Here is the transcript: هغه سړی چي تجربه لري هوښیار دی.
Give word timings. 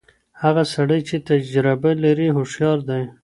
هغه 0.41 0.63
سړی 0.73 0.99
چي 1.07 1.15
تجربه 1.29 1.91
لري 2.03 2.27
هوښیار 2.35 2.79
دی. 2.89 3.03